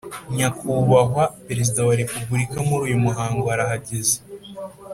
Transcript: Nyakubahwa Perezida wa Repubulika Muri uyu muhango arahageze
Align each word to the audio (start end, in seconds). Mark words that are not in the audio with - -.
Nyakubahwa 0.35 1.23
Perezida 1.47 1.79
wa 1.87 1.97
Repubulika 2.01 2.57
Muri 2.67 2.81
uyu 2.87 2.97
muhango 3.05 3.45
arahageze 3.53 4.15